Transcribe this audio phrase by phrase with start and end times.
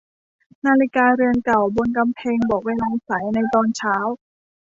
[0.65, 3.97] นาฬิกาเรือนเก่าบนกำแพงบอกเวลาสายในตอนเช้า